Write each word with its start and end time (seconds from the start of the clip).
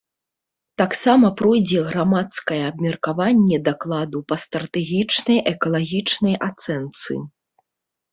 Таксама 0.81 1.27
пройдзе 1.41 1.81
грамадскае 1.89 2.57
абмеркаванне 2.69 3.57
дакладу 3.67 4.17
па 4.33 4.37
стратэгічнай 4.45 5.37
экалагічнай 5.53 6.35
ацэнцы. 6.49 7.13